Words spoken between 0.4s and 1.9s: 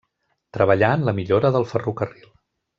Treballà en la millora del